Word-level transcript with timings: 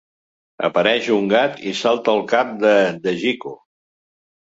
Apareix 0.67 1.09
un 1.15 1.27
gat 1.33 1.61
i 1.71 1.73
salta 1.79 2.11
al 2.17 2.23
cap 2.31 2.55
de 2.63 2.73
Dejiko. 3.05 3.53